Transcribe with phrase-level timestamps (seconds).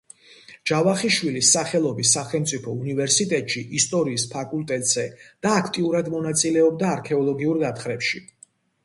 [0.69, 5.05] ჯავახიშვილის სახელობის სახელმწიფო უნივერსიტეტში, ისტორიის ფაკულტეტზე
[5.47, 8.23] და აქტიურად მონაწილეობდა არქეოლოგიურ გათხრებში.